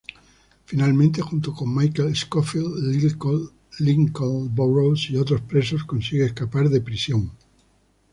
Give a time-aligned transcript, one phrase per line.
[0.65, 3.19] Finalmente, junto con Michael Scofield,
[3.77, 7.31] Lincoln Burrows y otros presos, consigue escapar de prisión.